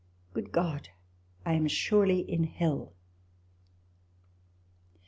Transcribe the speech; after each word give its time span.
"Good 0.33 0.51
God, 0.51 0.89
I 1.45 1.53
am 1.53 1.67
surely 1.67 2.21
in 2.21 2.45
hell 2.45 2.93